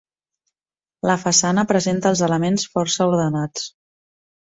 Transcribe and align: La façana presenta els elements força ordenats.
La 1.09 1.17
façana 1.23 1.65
presenta 1.71 2.09
els 2.13 2.23
elements 2.29 2.65
força 2.77 3.07
ordenats. 3.13 3.67